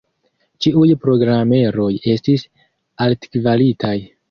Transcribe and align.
Ĉiuj 0.65 0.87
programeroj 1.03 1.87
estis 2.15 2.49
altkvalitaj. 3.09 3.97